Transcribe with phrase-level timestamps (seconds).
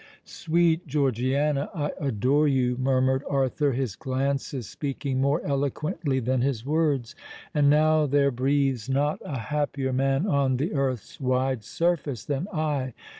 [0.25, 7.13] "Sweet Georgiana, I adore you!" murmured Arthur, his glances speaking more eloquently than his words.
[7.53, 12.95] "And now there breathes not a happier man on the earth's wide surface than I.